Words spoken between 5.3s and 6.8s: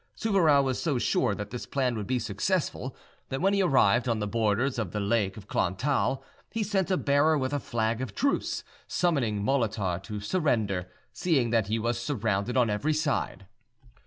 of Klon Thal, he